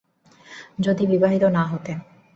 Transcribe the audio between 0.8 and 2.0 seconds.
যদি বিবাহিত না হতে।